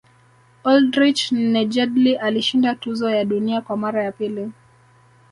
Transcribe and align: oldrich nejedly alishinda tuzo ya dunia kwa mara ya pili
oldrich 0.63 1.31
nejedly 1.31 2.15
alishinda 2.15 2.75
tuzo 2.75 3.09
ya 3.09 3.25
dunia 3.25 3.61
kwa 3.61 3.77
mara 3.77 4.03
ya 4.03 4.11
pili 4.11 4.51